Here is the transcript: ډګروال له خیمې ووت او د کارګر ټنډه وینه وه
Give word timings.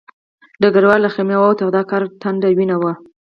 ډګروال 0.61 0.99
له 1.03 1.09
خیمې 1.15 1.35
ووت 1.39 1.59
او 1.61 1.69
د 1.75 1.77
کارګر 1.91 2.11
ټنډه 2.21 2.49
وینه 2.57 2.75
وه 2.81 2.93